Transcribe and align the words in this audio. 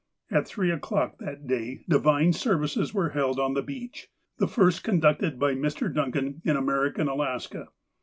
At 0.31 0.47
three 0.47 0.71
o'clock 0.71 1.19
that 1.19 1.45
day 1.45 1.85
divine 1.87 2.33
services 2.33 2.91
were 2.91 3.09
held 3.09 3.39
on 3.39 3.53
the 3.53 3.61
beach,— 3.61 4.09
the 4.39 4.47
first 4.47 4.83
conducted 4.83 5.37
by 5.37 5.53
Mr. 5.53 5.93
Duncan 5.93 6.41
in 6.43 6.57
Amer 6.57 6.89
ican 6.91 7.07
Alaska. 7.07 7.67